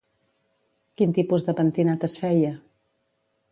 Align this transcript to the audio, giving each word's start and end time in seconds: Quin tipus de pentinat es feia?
Quin 1.01 1.13
tipus 1.17 1.45
de 1.49 1.55
pentinat 1.61 2.09
es 2.11 2.19
feia? 2.25 2.57